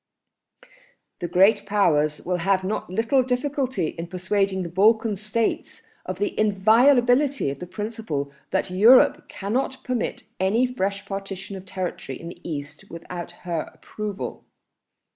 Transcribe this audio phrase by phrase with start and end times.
[1.19, 6.33] "The Great Powers will have not little difficulty in persuading the Balkan States of the
[6.39, 12.41] inviolability of the principle that Europe cannot permit any fresh partition of territory in the
[12.43, 14.43] East without her approval.